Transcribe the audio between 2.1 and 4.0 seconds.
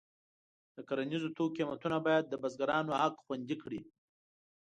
د بزګرانو حق خوندي کړي.